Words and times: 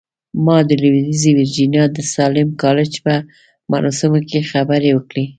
ما 0.45 0.57
د 0.69 0.71
لويديځې 0.83 1.31
ويرجينيا 1.33 1.85
د 1.95 1.97
ساليم 2.13 2.49
کالج 2.63 2.91
په 3.05 3.13
مراسمو 3.71 4.19
کې 4.29 4.47
خبرې 4.51 4.89
وکړې. 4.93 5.25